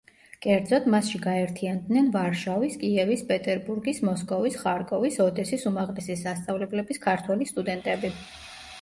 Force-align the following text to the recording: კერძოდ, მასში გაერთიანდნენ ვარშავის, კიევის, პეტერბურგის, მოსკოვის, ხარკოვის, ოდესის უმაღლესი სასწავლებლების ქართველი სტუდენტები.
კერძოდ, 0.43 0.85
მასში 0.93 1.19
გაერთიანდნენ 1.25 2.07
ვარშავის, 2.15 2.79
კიევის, 2.85 3.23
პეტერბურგის, 3.33 4.01
მოსკოვის, 4.11 4.59
ხარკოვის, 4.65 5.23
ოდესის 5.29 5.71
უმაღლესი 5.75 6.21
სასწავლებლების 6.27 7.05
ქართველი 7.09 7.55
სტუდენტები. 7.55 8.17